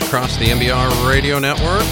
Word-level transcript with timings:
Across 0.00 0.36
the 0.36 0.46
NBR 0.46 1.08
Radio 1.08 1.38
Network. 1.38 1.82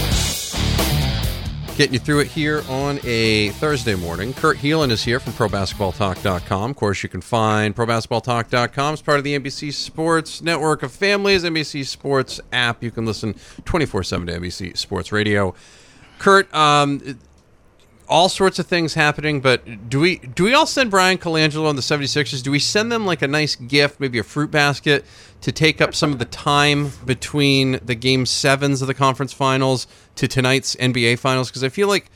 Getting 1.77 1.93
you 1.93 1.99
through 1.99 2.19
it 2.19 2.27
here 2.27 2.63
on 2.69 2.99
a 3.03 3.49
Thursday 3.49 3.95
morning. 3.95 4.33
Kurt 4.33 4.57
Helin 4.57 4.91
is 4.91 5.03
here 5.03 5.19
from 5.19 5.33
ProBasketballTalk.com. 5.33 6.71
Of 6.71 6.77
course, 6.77 7.03
you 7.03 7.09
can 7.09 7.21
find 7.21 7.75
ProBasketballTalk.com 7.75 8.93
as 8.93 9.01
part 9.01 9.17
of 9.17 9.23
the 9.23 9.37
NBC 9.37 9.73
Sports 9.73 10.41
Network 10.41 10.83
of 10.83 10.91
Families, 10.91 11.43
NBC 11.43 11.85
Sports 11.85 12.39
app. 12.53 12.81
You 12.81 12.91
can 12.91 13.05
listen 13.05 13.35
24 13.65 14.03
7 14.03 14.27
to 14.27 14.39
NBC 14.39 14.77
Sports 14.77 15.11
Radio. 15.11 15.53
Kurt, 16.17 16.53
um, 16.53 17.19
all 18.07 18.29
sorts 18.29 18.59
of 18.59 18.67
things 18.67 18.93
happening, 18.93 19.41
but 19.41 19.89
do 19.89 19.99
we 19.99 20.17
do 20.17 20.43
we 20.45 20.53
all 20.53 20.65
send 20.65 20.91
Bryan 20.91 21.17
Colangelo 21.17 21.69
and 21.69 21.77
the 21.77 21.81
76ers? 21.81 22.43
Do 22.43 22.51
we 22.51 22.59
send 22.59 22.91
them 22.91 23.05
like 23.05 23.21
a 23.21 23.27
nice 23.27 23.55
gift, 23.55 23.99
maybe 23.99 24.19
a 24.19 24.23
fruit 24.23 24.51
basket, 24.51 25.05
to 25.41 25.51
take 25.51 25.81
up 25.81 25.95
some 25.95 26.11
of 26.11 26.19
the 26.19 26.25
time 26.25 26.91
between 27.05 27.79
the 27.83 27.95
game 27.95 28.25
sevens 28.25 28.81
of 28.81 28.87
the 28.87 28.93
conference 28.93 29.33
finals 29.33 29.87
to 30.15 30.27
tonight's 30.27 30.75
NBA 30.75 31.19
finals? 31.19 31.49
Because 31.49 31.63
I 31.63 31.69
feel 31.69 31.87
like 31.87 32.09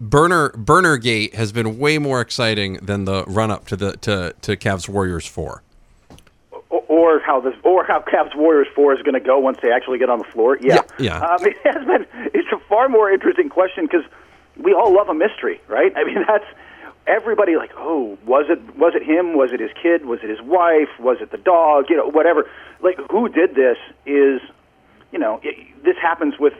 Burner 0.00 0.50
Burner 0.50 0.96
Gate 0.96 1.34
has 1.34 1.52
been 1.52 1.78
way 1.78 1.98
more 1.98 2.20
exciting 2.20 2.74
than 2.74 3.04
the 3.04 3.24
run 3.24 3.50
up 3.50 3.66
to 3.68 3.76
the 3.76 3.96
to, 3.98 4.34
to 4.42 4.56
Cavs 4.56 4.88
Warriors 4.88 5.26
four. 5.26 5.62
Or 6.70 7.20
how 7.20 7.40
this, 7.40 7.54
or 7.62 7.84
how 7.84 8.00
Cavs 8.00 8.34
Warriors 8.34 8.68
four 8.74 8.94
is 8.94 9.02
going 9.02 9.14
to 9.14 9.20
go 9.20 9.38
once 9.38 9.58
they 9.62 9.70
actually 9.70 9.98
get 9.98 10.10
on 10.10 10.18
the 10.18 10.24
floor. 10.24 10.58
Yeah, 10.60 10.80
yeah. 10.98 11.18
yeah. 11.20 11.20
Um, 11.20 11.38
it 11.46 11.56
has 11.64 11.86
been. 11.86 12.06
It's 12.34 12.48
a 12.52 12.58
far 12.68 12.88
more 12.88 13.10
interesting 13.10 13.48
question 13.48 13.86
because 13.86 14.04
we 14.56 14.72
all 14.72 14.94
love 14.94 15.08
a 15.08 15.14
mystery, 15.14 15.60
right? 15.68 15.92
I 15.96 16.04
mean, 16.04 16.24
that's 16.28 16.46
everybody 17.06 17.56
like, 17.56 17.72
oh, 17.76 18.18
was 18.24 18.46
it 18.48 18.76
was 18.76 18.94
it 18.94 19.02
him? 19.02 19.36
Was 19.36 19.52
it 19.52 19.60
his 19.60 19.70
kid? 19.80 20.04
Was 20.06 20.20
it 20.22 20.30
his 20.30 20.40
wife? 20.42 20.88
Was 20.98 21.18
it 21.20 21.30
the 21.30 21.38
dog? 21.38 21.86
You 21.88 21.96
know, 21.96 22.08
whatever. 22.08 22.48
Like, 22.80 22.98
who 23.10 23.28
did 23.28 23.54
this? 23.54 23.78
Is 24.06 24.40
you 25.12 25.18
know, 25.18 25.40
it, 25.42 25.84
this 25.84 25.96
happens 26.00 26.38
with 26.38 26.54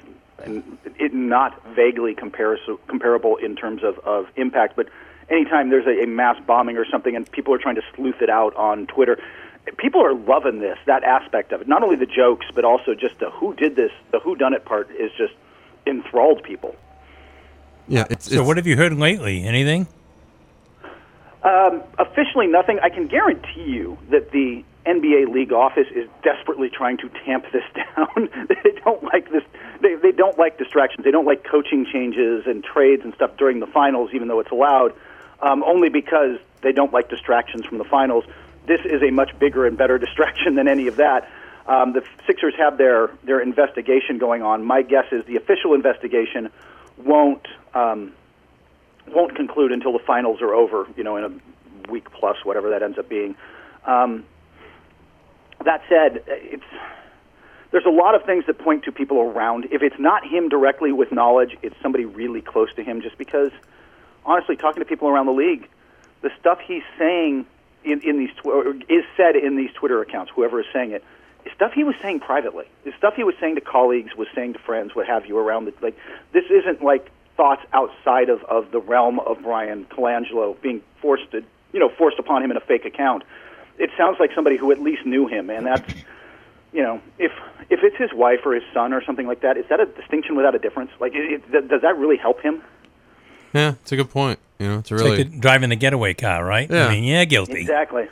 it 0.46 1.14
not 1.14 1.60
vaguely 1.74 2.14
comparable 2.14 3.36
in 3.36 3.56
terms 3.56 3.82
of, 3.82 3.98
of 4.00 4.26
impact, 4.36 4.76
but 4.76 4.88
anytime 5.28 5.70
there's 5.70 5.86
a, 5.86 6.02
a 6.02 6.06
mass 6.06 6.36
bombing 6.46 6.76
or 6.76 6.84
something 6.84 7.16
and 7.16 7.30
people 7.30 7.54
are 7.54 7.58
trying 7.58 7.76
to 7.76 7.82
sleuth 7.94 8.20
it 8.20 8.28
out 8.28 8.54
on 8.56 8.86
Twitter, 8.86 9.18
people 9.78 10.04
are 10.04 10.14
loving 10.14 10.60
this, 10.60 10.78
that 10.86 11.02
aspect 11.04 11.52
of 11.52 11.62
it. 11.62 11.68
Not 11.68 11.82
only 11.82 11.96
the 11.96 12.06
jokes, 12.06 12.46
but 12.54 12.64
also 12.64 12.94
just 12.94 13.18
the 13.18 13.30
who 13.30 13.54
did 13.54 13.76
this, 13.76 13.90
the 14.12 14.20
who 14.20 14.36
done 14.36 14.54
it 14.54 14.64
part 14.64 14.90
is 14.90 15.10
just 15.16 15.34
enthralled 15.86 16.42
people. 16.42 16.76
Yeah. 17.88 18.06
It's, 18.10 18.30
so, 18.30 18.40
it's, 18.40 18.46
what 18.46 18.56
have 18.56 18.66
you 18.66 18.76
heard 18.76 18.94
lately? 18.94 19.44
Anything? 19.44 19.86
Um, 21.42 21.82
officially, 21.98 22.46
nothing. 22.46 22.78
I 22.82 22.88
can 22.88 23.06
guarantee 23.06 23.64
you 23.64 23.98
that 24.10 24.30
the 24.30 24.64
NBA 24.86 25.32
league 25.32 25.52
office 25.52 25.88
is 25.94 26.08
desperately 26.22 26.70
trying 26.70 26.96
to 26.98 27.08
tamp 27.24 27.44
this 27.52 27.64
down. 27.74 28.28
they 28.48 28.70
don't 28.84 29.02
like 29.02 29.30
this. 29.30 29.42
They 29.80 29.94
they 29.96 30.12
don't 30.12 30.38
like 30.38 30.58
distractions. 30.58 31.04
They 31.04 31.10
don't 31.10 31.26
like 31.26 31.44
coaching 31.44 31.86
changes 31.90 32.44
and 32.46 32.64
trades 32.64 33.02
and 33.04 33.14
stuff 33.14 33.36
during 33.36 33.60
the 33.60 33.66
finals, 33.66 34.10
even 34.14 34.28
though 34.28 34.40
it's 34.40 34.50
allowed. 34.50 34.94
Um, 35.42 35.62
only 35.64 35.90
because 35.90 36.38
they 36.62 36.72
don't 36.72 36.92
like 36.92 37.10
distractions 37.10 37.66
from 37.66 37.78
the 37.78 37.84
finals. 37.84 38.24
This 38.66 38.80
is 38.84 39.02
a 39.02 39.10
much 39.10 39.38
bigger 39.38 39.66
and 39.66 39.76
better 39.76 39.98
distraction 40.06 40.54
than 40.54 40.68
any 40.68 40.86
of 40.86 40.96
that. 40.96 41.30
Um, 41.66 41.92
the 41.94 42.02
Sixers 42.26 42.54
have 42.56 42.78
their 42.78 43.10
their 43.24 43.40
investigation 43.40 44.18
going 44.18 44.42
on. 44.42 44.64
My 44.64 44.82
guess 44.82 45.06
is 45.12 45.24
the 45.26 45.36
official 45.36 45.74
investigation 45.74 46.50
won't 46.98 47.46
um, 47.74 48.12
won't 49.08 49.34
conclude 49.34 49.72
until 49.72 49.92
the 49.92 49.98
finals 49.98 50.40
are 50.40 50.54
over. 50.54 50.86
You 50.96 51.04
know, 51.04 51.16
in 51.16 51.24
a 51.24 51.90
week 51.90 52.10
plus, 52.10 52.36
whatever 52.44 52.70
that 52.70 52.82
ends 52.82 52.98
up 52.98 53.08
being. 53.08 53.36
Um, 53.86 54.24
that 55.64 55.82
said, 55.88 56.22
it's 56.26 56.64
there's 57.70 57.86
a 57.86 57.90
lot 57.90 58.14
of 58.14 58.24
things 58.24 58.44
that 58.46 58.58
point 58.58 58.84
to 58.84 58.92
people 58.92 59.18
around. 59.18 59.66
If 59.72 59.82
it's 59.82 59.98
not 59.98 60.24
him 60.24 60.48
directly 60.48 60.92
with 60.92 61.10
knowledge, 61.10 61.56
it's 61.60 61.74
somebody 61.82 62.04
really 62.04 62.40
close 62.40 62.72
to 62.74 62.84
him. 62.84 63.02
Just 63.02 63.18
because, 63.18 63.50
honestly, 64.24 64.56
talking 64.56 64.80
to 64.80 64.88
people 64.88 65.08
around 65.08 65.26
the 65.26 65.32
league, 65.32 65.68
the 66.22 66.30
stuff 66.38 66.60
he's 66.64 66.84
saying 66.98 67.46
in, 67.82 68.00
in 68.02 68.18
these 68.18 68.30
tw- 68.36 68.84
is 68.88 69.04
said 69.16 69.36
in 69.36 69.56
these 69.56 69.72
Twitter 69.72 70.00
accounts. 70.00 70.30
Whoever 70.34 70.60
is 70.60 70.66
saying 70.72 70.92
it, 70.92 71.04
is 71.44 71.52
stuff 71.52 71.72
he 71.72 71.84
was 71.84 71.96
saying 72.00 72.20
privately. 72.20 72.66
The 72.84 72.92
stuff 72.96 73.14
he 73.16 73.24
was 73.24 73.34
saying 73.40 73.56
to 73.56 73.60
colleagues, 73.60 74.14
was 74.16 74.28
saying 74.34 74.52
to 74.52 74.58
friends, 74.60 74.94
what 74.94 75.06
have 75.06 75.26
you, 75.26 75.36
around 75.36 75.64
the 75.64 75.74
like. 75.82 75.98
This 76.32 76.44
isn't 76.50 76.82
like 76.82 77.10
thoughts 77.36 77.62
outside 77.72 78.28
of, 78.28 78.42
of 78.44 78.70
the 78.70 78.80
realm 78.80 79.20
of 79.20 79.42
Bryan 79.42 79.86
Colangelo 79.86 80.60
being 80.60 80.82
forced 81.00 81.30
to, 81.32 81.42
you 81.72 81.80
know, 81.80 81.88
forced 81.88 82.18
upon 82.18 82.42
him 82.42 82.50
in 82.50 82.56
a 82.56 82.60
fake 82.60 82.84
account. 82.84 83.24
It 83.78 83.90
sounds 83.96 84.18
like 84.20 84.30
somebody 84.34 84.56
who 84.56 84.70
at 84.70 84.80
least 84.80 85.04
knew 85.04 85.26
him, 85.26 85.50
and 85.50 85.66
that's, 85.66 85.94
you 86.72 86.82
know, 86.82 87.00
if 87.18 87.32
if 87.70 87.80
it's 87.82 87.96
his 87.96 88.12
wife 88.12 88.40
or 88.44 88.54
his 88.54 88.62
son 88.72 88.92
or 88.92 89.02
something 89.02 89.26
like 89.26 89.40
that, 89.40 89.56
is 89.56 89.64
that 89.68 89.80
a 89.80 89.86
distinction 89.86 90.36
without 90.36 90.54
a 90.54 90.58
difference? 90.58 90.90
Like, 91.00 91.12
it, 91.14 91.42
it, 91.52 91.68
does 91.68 91.82
that 91.82 91.98
really 91.98 92.16
help 92.16 92.40
him? 92.40 92.62
Yeah, 93.52 93.74
it's 93.80 93.90
a 93.92 93.96
good 93.96 94.10
point. 94.10 94.38
You 94.58 94.68
know, 94.68 94.78
it's 94.78 94.90
a 94.90 94.94
really 94.94 95.22
it's 95.22 95.30
like 95.30 95.40
driving 95.40 95.70
the 95.70 95.76
getaway 95.76 96.14
car, 96.14 96.44
right? 96.44 96.70
Yeah. 96.70 96.86
I 96.86 96.90
mean, 96.90 97.04
yeah, 97.04 97.24
guilty. 97.24 97.60
Exactly. 97.60 98.08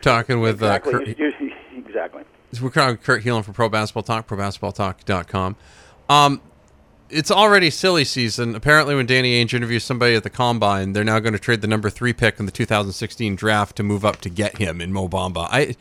Talking 0.00 0.40
with 0.40 0.56
exactly. 0.56 0.94
uh, 0.94 0.98
Kurt, 0.98 1.52
exactly. 1.76 2.22
We're 2.60 2.70
calling 2.70 2.98
Kurt 2.98 3.24
Helin 3.24 3.44
for 3.44 3.52
Pro 3.52 3.68
Basketball 3.68 4.02
Talk, 4.02 4.28
ProBasketballTalk.com. 4.28 5.56
Um, 6.08 6.40
it's 7.14 7.30
already 7.30 7.70
silly 7.70 8.04
season. 8.04 8.54
Apparently, 8.54 8.94
when 8.94 9.06
Danny 9.06 9.42
Ainge 9.42 9.54
interviews 9.54 9.84
somebody 9.84 10.14
at 10.14 10.22
the 10.22 10.30
combine, 10.30 10.92
they're 10.92 11.04
now 11.04 11.18
going 11.20 11.32
to 11.32 11.38
trade 11.38 11.60
the 11.60 11.66
number 11.66 11.88
three 11.88 12.12
pick 12.12 12.38
in 12.38 12.46
the 12.46 12.52
2016 12.52 13.36
draft 13.36 13.76
to 13.76 13.82
move 13.82 14.04
up 14.04 14.20
to 14.22 14.28
get 14.28 14.58
him 14.58 14.80
in 14.80 14.92
Mo 14.92 15.08
Bamba. 15.08 15.46
I 15.50 15.76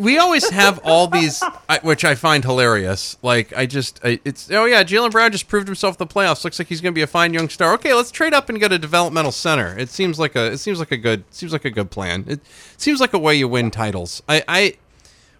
we 0.00 0.18
always 0.18 0.50
have 0.50 0.80
all 0.82 1.06
these, 1.06 1.42
which 1.82 2.04
I 2.04 2.16
find 2.16 2.42
hilarious. 2.42 3.16
Like 3.22 3.56
I 3.56 3.66
just, 3.66 4.00
I, 4.02 4.18
it's 4.24 4.50
oh 4.50 4.64
yeah, 4.64 4.82
Jaylen 4.82 5.12
Brown 5.12 5.30
just 5.30 5.46
proved 5.46 5.68
himself 5.68 6.00
in 6.00 6.06
the 6.06 6.12
playoffs. 6.12 6.42
Looks 6.42 6.58
like 6.58 6.68
he's 6.68 6.80
going 6.80 6.92
to 6.92 6.98
be 6.98 7.02
a 7.02 7.06
fine 7.06 7.32
young 7.32 7.48
star. 7.48 7.72
Okay, 7.74 7.94
let's 7.94 8.10
trade 8.10 8.34
up 8.34 8.48
and 8.48 8.58
get 8.58 8.72
a 8.72 8.78
developmental 8.78 9.32
center. 9.32 9.78
It 9.78 9.88
seems 9.88 10.18
like 10.18 10.34
a, 10.34 10.52
it 10.52 10.58
seems 10.58 10.80
like 10.80 10.90
a 10.90 10.96
good, 10.96 11.24
seems 11.30 11.52
like 11.52 11.64
a 11.64 11.70
good 11.70 11.90
plan. 11.90 12.24
It 12.26 12.40
seems 12.76 13.00
like 13.00 13.12
a 13.12 13.18
way 13.18 13.36
you 13.36 13.46
win 13.46 13.70
titles. 13.70 14.22
I, 14.28 14.42
I 14.48 14.76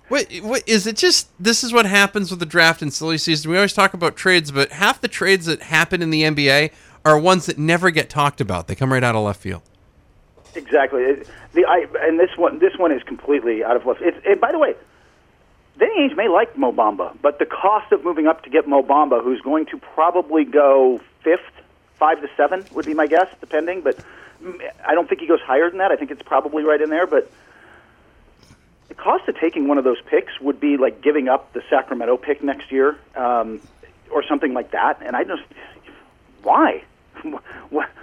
what, 0.08 0.32
what 0.42 0.68
is 0.68 0.86
it? 0.86 0.96
Just 0.96 1.28
this 1.38 1.64
is 1.64 1.72
what 1.72 1.86
happens 1.86 2.30
with 2.30 2.40
the 2.40 2.46
draft 2.46 2.82
and 2.82 2.92
silly 2.92 3.18
season. 3.18 3.50
We 3.50 3.56
always 3.56 3.72
talk 3.72 3.94
about 3.94 4.16
trades, 4.16 4.50
but 4.52 4.72
half 4.72 5.00
the 5.00 5.08
trades 5.08 5.46
that 5.46 5.62
happen 5.62 6.02
in 6.02 6.10
the 6.10 6.22
NBA 6.22 6.72
are 7.04 7.18
ones 7.18 7.46
that 7.46 7.58
never 7.58 7.90
get 7.90 8.08
talked 8.08 8.40
about. 8.40 8.68
They 8.68 8.74
come 8.74 8.92
right 8.92 9.02
out 9.02 9.14
of 9.14 9.24
left 9.24 9.40
field. 9.40 9.62
Exactly. 10.54 11.22
The 11.52 11.64
I 11.66 11.86
and 12.00 12.18
this 12.18 12.36
one 12.36 12.58
this 12.58 12.76
one 12.76 12.92
is 12.92 13.02
completely 13.02 13.64
out 13.64 13.76
of 13.76 13.84
left. 13.86 14.00
It's, 14.00 14.16
and 14.26 14.40
by 14.40 14.52
the 14.52 14.58
way, 14.58 14.74
Danny 15.78 16.08
Ainge 16.08 16.16
may 16.16 16.28
like 16.28 16.56
Mo 16.56 16.72
Bamba, 16.72 17.16
but 17.20 17.38
the 17.38 17.46
cost 17.46 17.92
of 17.92 18.04
moving 18.04 18.26
up 18.26 18.42
to 18.44 18.50
get 18.50 18.66
Mo 18.68 18.82
Bamba, 18.82 19.22
who's 19.22 19.40
going 19.40 19.66
to 19.66 19.78
probably 19.78 20.44
go 20.44 21.00
fifth, 21.22 21.40
five 21.94 22.20
to 22.20 22.28
seven, 22.36 22.64
would 22.72 22.86
be 22.86 22.94
my 22.94 23.06
guess, 23.06 23.28
depending. 23.40 23.82
But 23.82 23.98
mm, 24.42 24.58
I 24.86 24.94
don't 24.94 25.08
think 25.08 25.20
he 25.20 25.26
goes 25.26 25.40
higher 25.40 25.68
than 25.68 25.78
that. 25.78 25.90
I 25.90 25.96
think 25.96 26.10
it's 26.10 26.22
probably 26.22 26.62
right 26.62 26.80
in 26.80 26.90
there, 26.90 27.06
but 27.06 27.30
cost 29.16 29.28
of 29.28 29.38
taking 29.40 29.68
one 29.68 29.78
of 29.78 29.84
those 29.84 30.00
picks 30.06 30.40
would 30.40 30.60
be 30.60 30.76
like 30.76 31.00
giving 31.00 31.28
up 31.28 31.52
the 31.52 31.62
Sacramento 31.70 32.16
pick 32.16 32.42
next 32.42 32.70
year, 32.70 32.98
um, 33.14 33.60
or 34.10 34.22
something 34.22 34.54
like 34.54 34.70
that. 34.72 35.00
And 35.04 35.16
I 35.16 35.24
just 35.24 35.42
why? 36.42 36.82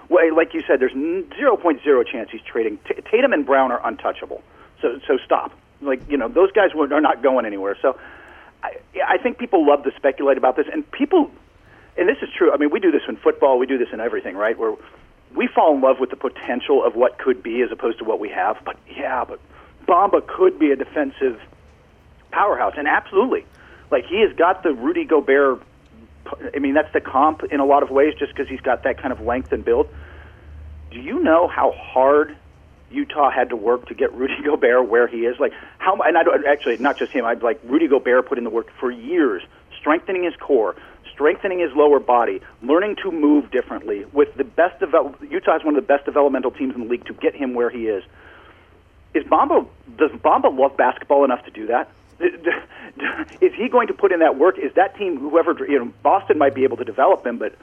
like 0.10 0.54
you 0.54 0.64
said, 0.68 0.80
there's 0.80 0.94
zero 1.36 1.58
point 1.58 1.82
zero 1.84 2.04
chance 2.04 2.30
he's 2.32 2.42
trading. 2.42 2.80
T- 2.88 3.02
Tatum 3.10 3.34
and 3.34 3.46
Brown 3.46 3.72
are 3.72 3.86
untouchable. 3.86 4.44
So 4.82 5.00
so 5.08 5.18
stop. 5.24 5.52
Like 5.82 6.10
you 6.10 6.18
know, 6.18 6.28
those 6.28 6.52
guys 6.52 6.72
are 6.76 7.02
not 7.02 7.22
going 7.22 7.46
anywhere. 7.46 7.78
So 7.82 8.00
I, 8.64 8.78
I 9.08 9.18
think 9.18 9.38
people 9.38 9.66
love 9.66 9.84
to 9.84 9.92
speculate 9.96 10.38
about 10.38 10.56
this, 10.56 10.68
and 10.72 10.90
people, 10.92 11.32
and 11.98 12.08
this 12.08 12.18
is 12.22 12.30
true. 12.36 12.52
I 12.54 12.58
mean, 12.58 12.72
we 12.72 12.80
do 12.80 12.92
this 12.92 13.04
in 13.08 13.18
football. 13.18 13.60
We 13.60 13.66
do 13.66 13.78
this 13.78 13.90
in 13.94 14.00
everything, 14.00 14.36
right? 14.36 14.58
Where 14.58 14.76
we 15.36 15.48
fall 15.48 15.76
in 15.76 15.82
love 15.82 16.00
with 16.00 16.10
the 16.10 16.16
potential 16.16 16.84
of 16.84 16.96
what 16.96 17.18
could 17.18 17.42
be 17.42 17.62
as 17.62 17.72
opposed 17.72 18.00
to 18.00 18.04
what 18.04 18.20
we 18.20 18.30
have. 18.30 18.58
But 18.64 18.78
yeah, 18.90 19.26
but 19.26 19.40
Bamba 19.86 20.26
could 20.26 20.60
be 20.60 20.72
a 20.72 20.76
defensive 20.76 21.40
powerhouse, 22.32 22.74
and 22.78 22.88
absolutely, 22.88 23.46
like 23.92 24.06
he 24.06 24.22
has 24.22 24.36
got 24.36 24.64
the 24.64 24.74
Rudy 24.74 25.06
Gobert. 25.06 25.62
I 26.56 26.60
mean, 26.60 26.74
that's 26.74 26.92
the 26.94 27.02
comp 27.02 27.44
in 27.44 27.60
a 27.60 27.66
lot 27.66 27.84
of 27.84 27.90
ways, 27.90 28.14
just 28.18 28.34
because 28.34 28.50
he's 28.50 28.62
got 28.62 28.84
that 28.84 29.02
kind 29.02 29.12
of 29.12 29.22
length 29.22 29.52
and 29.52 29.64
build. 29.64 29.88
Do 30.92 31.00
you 31.00 31.20
know 31.20 31.48
how 31.48 31.72
hard 31.72 32.38
Utah 32.92 33.30
had 33.30 33.50
to 33.50 33.56
work 33.56 33.88
to 33.88 33.94
get 33.94 34.14
Rudy 34.14 34.36
Gobert 34.44 34.88
where 34.88 35.08
he 35.08 35.26
is? 35.26 35.40
Like 35.40 35.54
how? 35.78 35.98
And 36.02 36.18
I 36.18 36.24
don't 36.24 36.46
actually 36.46 36.78
not 36.78 36.98
just 36.98 37.12
him. 37.12 37.26
I'd 37.26 37.44
like 37.44 37.60
Rudy 37.64 37.88
Gobert 37.88 38.28
put 38.28 38.38
in 38.38 38.44
the 38.44 38.50
work 38.50 38.68
for 38.80 38.92
years, 38.92 39.44
strengthening 39.80 40.24
his 40.24 40.36
core, 40.38 40.76
strengthening 41.12 41.60
his 41.60 41.72
lower 41.76 42.00
body, 42.00 42.42
learning 42.62 42.96
to 43.04 43.12
move 43.12 43.52
differently. 43.52 44.06
With 44.14 44.36
the 44.36 44.44
best 44.44 44.80
develop, 44.80 45.22
Utah 45.30 45.58
is 45.58 45.64
one 45.64 45.76
of 45.76 45.82
the 45.82 45.88
best 45.88 46.06
developmental 46.06 46.52
teams 46.52 46.74
in 46.76 46.82
the 46.82 46.88
league 46.88 47.06
to 47.06 47.14
get 47.14 47.36
him 47.36 47.54
where 47.54 47.70
he 47.70 47.88
is 47.88 48.04
is 49.14 49.24
Bamba 49.26 49.68
does 49.98 50.12
Bamba 50.12 50.58
love 50.58 50.76
basketball 50.78 51.24
enough 51.24 51.44
to 51.46 51.52
do 51.52 51.68
that? 51.68 51.90
Is 53.42 53.54
he 53.56 53.68
going 53.68 53.88
to 53.88 53.94
put 53.94 54.12
in 54.12 54.20
that 54.20 54.38
work? 54.38 54.58
Is 54.58 54.72
that 54.76 54.96
team 54.96 55.18
whoever 55.18 55.56
you 55.68 55.80
know 55.80 55.92
Boston 56.04 56.38
might 56.38 56.56
be 56.56 56.64
able 56.64 56.78
to 56.78 56.84
develop 56.84 57.26
him, 57.26 57.38
but 57.38 57.56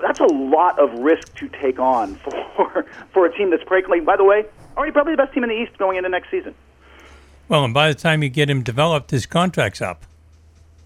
that's 0.00 0.20
a 0.20 0.26
lot 0.26 0.78
of 0.78 0.92
risk 0.98 1.34
to 1.38 1.48
take 1.48 1.78
on 1.78 2.14
for 2.56 2.86
for 3.12 3.26
a 3.26 3.36
team 3.36 3.50
that's 3.50 3.64
probably, 3.64 4.00
by 4.00 4.16
the 4.16 4.24
way, 4.24 4.44
already 4.76 4.92
probably 4.92 5.14
the 5.14 5.16
best 5.16 5.32
team 5.32 5.42
in 5.42 5.48
the 5.48 5.56
East 5.56 5.78
going 5.78 5.96
into 5.96 6.08
next 6.08 6.30
season. 6.30 6.54
Well, 7.48 7.64
and 7.64 7.74
by 7.74 7.88
the 7.88 7.94
time 7.94 8.22
you 8.22 8.28
get 8.28 8.48
him 8.48 8.62
developed, 8.62 9.10
his 9.10 9.26
contract's 9.26 9.82
up. 9.82 10.04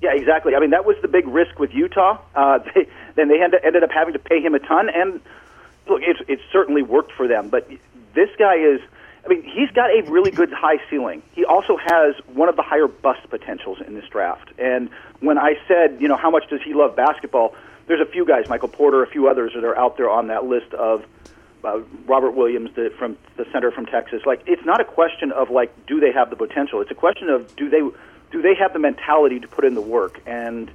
Yeah, 0.03 0.15
exactly. 0.15 0.55
I 0.55 0.61
mean, 0.61 0.71
that 0.71 0.85
was 0.85 0.97
the 1.03 1.09
big 1.09 1.27
risk 1.27 1.59
with 1.59 1.73
Utah. 1.73 2.19
Uh, 2.35 2.59
they, 2.75 2.89
then 3.15 3.29
they 3.29 3.43
ended, 3.43 3.61
ended 3.65 3.83
up 3.83 3.91
having 3.91 4.13
to 4.13 4.19
pay 4.19 4.41
him 4.41 4.55
a 4.55 4.59
ton, 4.59 4.89
and 4.91 5.21
look, 5.89 6.03
it's 6.03 6.21
it 6.29 6.41
certainly 6.53 6.83
worked 6.83 7.13
for 7.13 7.29
them. 7.29 7.49
But 7.49 7.69
this 8.15 8.31
guy 8.39 8.57
is, 8.57 8.81
I 9.27 9.29
mean, 9.29 9.43
he's 9.43 9.71
got 9.71 9.91
a 9.91 10.09
really 10.09 10.31
good 10.31 10.53
high 10.53 10.79
ceiling. 10.89 11.23
He 11.33 11.45
also 11.45 11.77
has 11.77 12.15
one 12.33 12.49
of 12.49 12.55
the 12.55 12.63
higher 12.63 12.87
bust 12.87 13.29
potentials 13.29 13.79
in 13.85 13.95
this 13.95 14.05
draft. 14.09 14.51
And 14.57 14.89
when 15.21 15.37
I 15.37 15.55
said, 15.67 15.99
you 16.01 16.07
know, 16.07 16.17
how 16.17 16.31
much 16.31 16.49
does 16.49 16.61
he 16.63 16.75
love 16.75 16.95
basketball? 16.95 17.55
There's 17.89 18.01
a 18.01 18.11
few 18.11 18.25
guys, 18.25 18.49
Michael 18.49 18.69
Porter, 18.69 19.03
a 19.03 19.07
few 19.07 19.29
others 19.29 19.53
that 19.55 19.65
are 19.65 19.77
out 19.77 19.97
there 19.97 20.09
on 20.09 20.29
that 20.29 20.45
list 20.45 20.73
of 20.75 21.05
uh, 21.65 21.81
Robert 22.07 22.33
Williams 22.33 22.71
the, 22.77 22.93
from 22.97 23.17
the 23.37 23.47
center 23.53 23.73
from 23.73 23.87
Texas. 23.87 24.23
Like, 24.25 24.43
it's 24.47 24.65
not 24.65 24.81
a 24.81 24.85
question 24.85 25.33
of 25.33 25.51
like, 25.51 25.87
do 25.87 25.99
they 25.99 26.13
have 26.13 26.31
the 26.31 26.37
potential? 26.37 26.81
It's 26.81 26.91
a 26.93 26.97
question 26.97 27.29
of 27.29 27.55
do 27.57 27.69
they 27.69 27.81
do 28.31 28.43
they 28.43 28.55
have 28.55 28.73
the 28.73 28.79
mentality 28.79 29.41
to 29.41 29.49
put 29.49 29.65
in 29.65 29.75
the 29.75 29.81
work? 29.81 30.21
And 30.27 30.71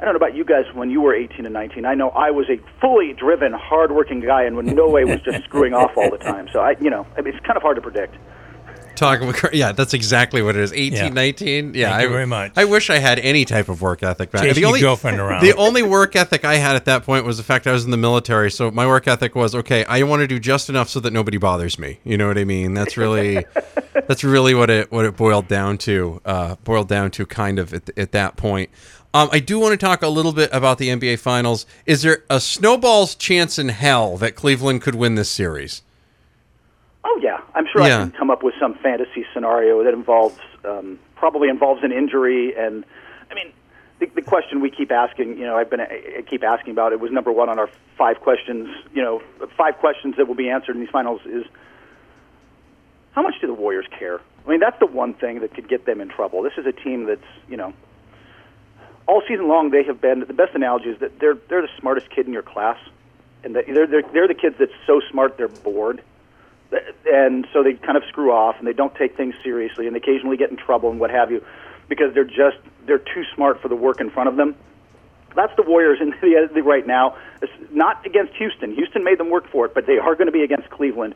I 0.00 0.04
don't 0.04 0.14
know 0.14 0.16
about 0.16 0.34
you 0.34 0.44
guys 0.44 0.64
when 0.72 0.90
you 0.90 1.02
were 1.02 1.14
18 1.14 1.44
and 1.44 1.52
19. 1.52 1.84
I 1.84 1.94
know 1.94 2.08
I 2.10 2.30
was 2.30 2.48
a 2.48 2.58
fully 2.80 3.12
driven, 3.12 3.52
hardworking 3.52 4.20
guy, 4.20 4.44
and 4.44 4.58
in 4.58 4.74
no 4.74 4.88
way 4.88 5.04
was 5.04 5.20
just 5.20 5.44
screwing 5.44 5.74
off 5.74 5.92
all 5.96 6.10
the 6.10 6.16
time. 6.18 6.48
So 6.52 6.60
I, 6.60 6.74
you 6.80 6.88
know, 6.88 7.06
I 7.18 7.20
mean, 7.20 7.34
it's 7.34 7.44
kind 7.46 7.56
of 7.56 7.62
hard 7.62 7.76
to 7.76 7.82
predict. 7.82 8.16
Talking 8.96 9.28
with, 9.28 9.42
yeah, 9.54 9.72
that's 9.72 9.94
exactly 9.94 10.42
what 10.42 10.56
it 10.56 10.62
is. 10.62 10.72
18, 10.74 10.92
Yeah. 10.92 11.08
19. 11.08 11.74
Yeah, 11.74 11.88
Thank 11.90 12.00
I, 12.00 12.02
you 12.04 12.08
very 12.10 12.26
much. 12.26 12.52
I 12.56 12.64
wish 12.66 12.90
I 12.90 12.98
had 12.98 13.18
any 13.18 13.44
type 13.46 13.68
of 13.70 13.80
work 13.80 14.02
ethic. 14.02 14.30
back- 14.30 14.42
Chasing 14.42 14.62
your 14.62 14.78
girlfriend 14.78 15.18
around. 15.20 15.42
The 15.42 15.54
only 15.56 15.82
work 15.82 16.16
ethic 16.16 16.44
I 16.44 16.56
had 16.56 16.76
at 16.76 16.84
that 16.86 17.04
point 17.04 17.24
was 17.24 17.36
the 17.38 17.42
fact 17.42 17.66
I 17.66 17.72
was 17.72 17.84
in 17.86 17.90
the 17.92 17.96
military. 17.96 18.50
So 18.50 18.70
my 18.70 18.86
work 18.86 19.08
ethic 19.08 19.34
was 19.34 19.54
okay. 19.54 19.84
I 19.86 20.02
want 20.02 20.20
to 20.20 20.26
do 20.26 20.38
just 20.38 20.68
enough 20.68 20.88
so 20.90 21.00
that 21.00 21.12
nobody 21.14 21.38
bothers 21.38 21.78
me. 21.78 21.98
You 22.04 22.18
know 22.18 22.28
what 22.28 22.36
I 22.36 22.44
mean? 22.44 22.74
That's 22.74 22.96
really, 22.98 23.46
that's 24.10 24.24
really 24.24 24.54
what 24.54 24.68
it 24.70 24.90
what 24.90 25.04
it 25.04 25.16
boiled 25.16 25.46
down 25.46 25.78
to. 25.78 26.20
Uh, 26.24 26.56
boiled 26.64 26.88
down 26.88 27.12
to 27.12 27.24
kind 27.24 27.60
of 27.60 27.72
at, 27.72 27.96
at 27.96 28.10
that 28.10 28.36
point. 28.36 28.68
Um, 29.14 29.28
I 29.30 29.38
do 29.38 29.60
want 29.60 29.70
to 29.70 29.76
talk 29.76 30.02
a 30.02 30.08
little 30.08 30.32
bit 30.32 30.50
about 30.52 30.78
the 30.78 30.88
NBA 30.88 31.20
Finals. 31.20 31.64
Is 31.86 32.02
there 32.02 32.24
a 32.28 32.40
snowball's 32.40 33.14
chance 33.14 33.56
in 33.56 33.68
hell 33.68 34.16
that 34.16 34.34
Cleveland 34.34 34.82
could 34.82 34.96
win 34.96 35.14
this 35.14 35.30
series? 35.30 35.82
Oh 37.04 37.20
yeah, 37.22 37.40
I'm 37.54 37.66
sure 37.72 37.86
Yeah. 37.86 37.98
I 37.98 38.02
can 38.02 38.10
come 38.10 38.30
up 38.32 38.42
with 38.42 38.54
some 38.58 38.74
fantasy 38.82 39.24
scenario 39.32 39.84
that 39.84 39.94
involves 39.94 40.40
um, 40.64 40.98
probably 41.14 41.48
involves 41.48 41.84
an 41.84 41.92
injury. 41.92 42.52
And 42.56 42.84
I 43.30 43.34
mean, 43.34 43.52
the, 44.00 44.06
the 44.06 44.22
question 44.22 44.60
we 44.60 44.72
keep 44.72 44.90
asking, 44.90 45.38
you 45.38 45.44
know, 45.44 45.56
I've 45.56 45.70
been 45.70 45.82
I 45.82 46.24
keep 46.28 46.42
asking 46.42 46.72
about 46.72 46.92
it 46.92 46.98
was 46.98 47.12
number 47.12 47.30
one 47.30 47.48
on 47.48 47.60
our 47.60 47.70
five 47.96 48.18
questions. 48.18 48.70
You 48.92 49.02
know, 49.02 49.22
five 49.56 49.76
questions 49.78 50.16
that 50.16 50.26
will 50.26 50.34
be 50.34 50.50
answered 50.50 50.74
in 50.74 50.80
these 50.80 50.90
finals 50.90 51.20
is 51.26 51.44
how 53.20 53.28
much 53.28 53.38
do 53.38 53.46
the 53.46 53.52
Warriors 53.54 53.84
care? 53.98 54.18
I 54.46 54.50
mean, 54.50 54.60
that's 54.60 54.78
the 54.78 54.86
one 54.86 55.12
thing 55.12 55.40
that 55.40 55.52
could 55.52 55.68
get 55.68 55.84
them 55.84 56.00
in 56.00 56.08
trouble. 56.08 56.42
This 56.42 56.54
is 56.56 56.64
a 56.64 56.72
team 56.72 57.04
that's 57.04 57.20
you 57.48 57.56
know. 57.58 57.74
All 59.06 59.22
season 59.28 59.46
long, 59.46 59.70
they 59.70 59.82
have 59.82 60.00
been. 60.00 60.20
The 60.20 60.32
best 60.32 60.54
analogy 60.54 60.88
is 60.88 61.00
that 61.00 61.18
they're 61.20 61.36
they're 61.48 61.60
the 61.60 61.68
smartest 61.78 62.08
kid 62.08 62.26
in 62.26 62.32
your 62.32 62.42
class, 62.42 62.78
and 63.44 63.54
they're 63.54 63.86
they're, 63.86 64.02
they're 64.02 64.28
the 64.28 64.34
kids 64.34 64.56
that's 64.58 64.72
so 64.86 65.02
smart 65.10 65.36
they're 65.36 65.48
bored 65.48 66.02
and 67.12 67.48
so 67.52 67.64
they 67.64 67.74
kind 67.74 67.96
of 67.96 68.04
screw 68.08 68.30
off 68.30 68.54
and 68.60 68.66
they 68.68 68.72
don't 68.72 68.94
take 68.94 69.16
things 69.16 69.34
seriously 69.42 69.88
and 69.88 69.96
they 69.96 69.98
occasionally 69.98 70.36
get 70.36 70.50
in 70.50 70.56
trouble 70.56 70.88
and 70.88 71.00
what 71.00 71.10
have 71.10 71.32
you 71.32 71.44
because 71.88 72.14
they're 72.14 72.22
just 72.22 72.58
they're 72.86 72.98
too 72.98 73.24
smart 73.34 73.60
for 73.60 73.66
the 73.66 73.74
work 73.74 74.00
in 74.00 74.08
front 74.08 74.28
of 74.28 74.36
them. 74.36 74.54
That's 75.34 75.54
the 75.56 75.62
Warriors 75.62 75.98
in 76.00 76.10
the 76.54 76.62
right 76.62 76.86
now. 76.86 77.16
It's 77.42 77.52
not 77.72 78.06
against 78.06 78.34
Houston. 78.34 78.72
Houston 78.74 79.04
made 79.04 79.18
them 79.18 79.30
work 79.30 79.50
for 79.50 79.66
it, 79.66 79.74
but 79.74 79.86
they 79.86 79.98
are 79.98 80.14
going 80.14 80.26
to 80.26 80.32
be 80.32 80.42
against 80.42 80.70
Cleveland. 80.70 81.14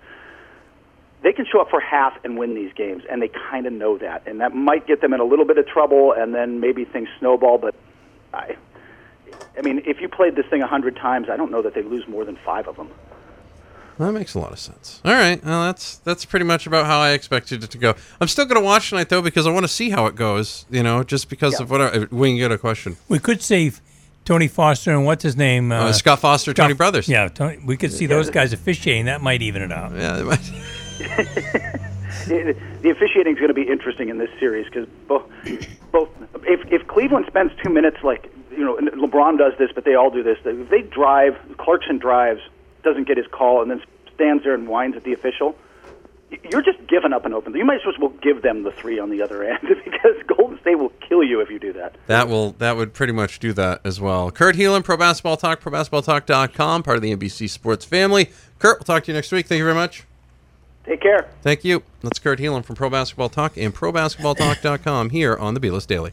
They 1.25 1.33
can 1.33 1.47
show 1.51 1.61
up 1.61 1.71
for 1.71 1.81
half 1.81 2.13
and 2.23 2.37
win 2.39 2.55
these 2.55 2.73
games, 2.75 3.03
and 3.11 3.21
they 3.23 3.29
kind 3.51 3.67
of 3.67 3.73
know 3.73 3.97
that, 3.99 4.23
and 4.29 4.41
that 4.41 4.55
might 4.55 4.87
get 4.87 5.01
them 5.01 5.13
in 5.15 5.21
a 5.21 5.25
little 5.25 5.47
bit 5.47 5.57
of 5.59 5.67
trouble, 5.67 6.13
and 6.13 6.35
then 6.35 6.61
maybe 6.61 6.85
things 6.85 7.09
snowball. 7.19 7.57
But 7.59 7.75
I, 8.33 8.57
I 9.59 9.63
mean, 9.63 9.83
if 9.87 10.01
you 10.03 10.09
played 10.09 10.37
this 10.37 10.45
thing 10.47 10.61
a 10.63 10.67
hundred 10.67 10.97
times, 10.97 11.29
I 11.31 11.37
don't 11.37 11.51
know 11.51 11.63
that 11.63 11.75
they 11.75 11.83
lose 11.83 12.07
more 12.07 12.25
than 12.27 12.37
five 12.45 12.69
of 12.69 12.77
them. 12.77 12.91
That 13.99 14.13
makes 14.13 14.35
a 14.35 14.41
lot 14.41 14.53
of 14.53 14.59
sense. 14.59 15.01
All 15.05 15.13
right, 15.13 15.43
well, 15.45 15.65
that's 15.65 15.97
that's 15.99 16.25
pretty 16.25 16.45
much 16.45 16.67
about 16.67 16.85
how 16.87 16.99
I 16.99 17.13
expected 17.13 17.65
it 17.65 17.71
to 17.71 17.79
go. 17.79 17.95
I'm 18.21 18.29
still 18.29 18.45
going 18.45 18.61
to 18.61 18.65
watch 18.65 18.91
tonight 18.91 19.09
though 19.09 19.23
because 19.23 19.47
I 19.47 19.51
want 19.51 19.65
to 19.65 19.69
see 19.73 19.89
how 19.91 20.07
it 20.07 20.17
goes. 20.17 20.67
You 20.69 20.83
know, 20.83 21.05
just 21.05 21.31
because 21.31 21.55
Yeah. 21.55 21.63
of 21.63 21.71
what 21.71 21.81
I, 21.81 21.99
we 22.11 22.31
can 22.31 22.37
get 22.37 22.53
a 22.53 22.59
question. 22.59 22.97
We 23.09 23.19
could 23.19 23.41
save 23.41 23.81
Tony 24.25 24.49
Foster 24.49 24.91
and 24.91 25.07
what's 25.07 25.23
his 25.23 25.37
name? 25.37 25.71
Uh, 25.73 25.93
Scott 25.93 26.19
Foster, 26.19 26.53
Tony 26.53 26.75
Brothers. 26.75 27.09
Yeah, 27.09 27.29
Tony, 27.29 27.61
we 27.65 27.77
could 27.79 27.93
see 27.93 28.07
those 28.07 28.31
guys 28.31 28.53
officiating. 28.53 29.05
That 29.07 29.23
might 29.23 29.41
even 29.43 29.63
it 29.63 29.73
out. 29.73 29.93
yeah. 29.95 30.37
the 32.27 32.91
officiating 32.91 33.35
is 33.35 33.39
going 33.39 33.49
to 33.49 33.55
be 33.55 33.69
interesting 33.69 34.09
in 34.09 34.19
this 34.19 34.31
series 34.39 34.67
because 34.67 34.89
both, 35.09 35.25
both 35.91 36.09
if 36.45 36.61
if 36.73 36.87
Cleveland 36.87 37.27
spends 37.27 37.53
two 37.63 37.71
minutes 37.71 37.99
like 38.03 38.31
you 38.51 38.65
know 38.65 38.77
LeBron 38.77 39.39
does 39.39 39.53
this, 39.59 39.71
but 39.75 39.85
they 39.85 39.95
all 39.95 40.11
do 40.11 40.23
this. 40.23 40.39
If 40.45 40.69
they 40.71 40.83
drive, 40.83 41.37
Clarkson 41.59 41.99
drives, 41.99 42.41
doesn't 42.83 43.07
get 43.09 43.17
his 43.17 43.27
call, 43.27 43.63
and 43.63 43.71
then 43.71 43.83
stands 44.15 44.45
there 44.45 44.55
and 44.55 44.69
whines 44.69 44.97
at 44.97 45.05
the 45.05 45.13
official. 45.13 45.57
You're 46.51 46.63
just 46.63 46.85
giving 46.89 47.13
up 47.13 47.25
an 47.27 47.33
open. 47.33 47.55
You 47.55 47.65
might 47.65 47.81
as 47.87 47.99
well 48.01 48.11
give 48.21 48.43
them 48.43 48.65
the 48.65 48.73
three 48.73 48.99
on 48.99 49.11
the 49.11 49.23
other 49.23 49.45
end 49.45 49.61
because 49.85 50.17
Golden 50.27 50.59
State 50.61 50.77
will 50.77 50.93
kill 51.07 51.23
you 51.23 51.41
if 51.41 51.49
you 51.49 51.59
do 51.59 51.73
that. 51.75 51.97
That 52.07 52.29
will 52.29 52.53
that 52.53 52.77
would 52.77 52.93
pretty 52.93 53.13
much 53.13 53.39
do 53.39 53.53
that 53.55 53.81
as 53.85 54.01
well. 54.01 54.31
Kurt 54.31 54.57
Helin, 54.57 54.85
Pro 54.85 54.97
Basketball 54.97 55.37
Talk, 55.37 55.61
ProBasketballTalk.com, 55.61 56.83
part 56.83 56.97
of 56.97 57.03
the 57.03 57.15
NBC 57.15 57.49
Sports 57.51 57.85
family. 57.85 58.31
Kurt, 58.59 58.79
we'll 58.79 58.85
talk 58.85 59.05
to 59.05 59.13
you 59.13 59.17
next 59.17 59.33
week. 59.33 59.47
Thank 59.47 59.59
you 59.59 59.65
very 59.65 59.75
much. 59.75 60.05
Take 60.85 61.01
care. 61.01 61.29
Thank 61.43 61.65
you. 61.65 61.83
That's 62.01 62.19
Kurt 62.19 62.39
Helin 62.39 62.65
from 62.65 62.77
Pro 62.77 62.91
Basketball 62.91 63.29
Talk 63.29 63.57
and 63.57 63.75
ProBasketballTalk.com 63.75 65.11
here 65.11 65.37
on 65.37 65.55
the 65.55 65.61
Beeless 65.61 65.87
Daily. 65.87 66.13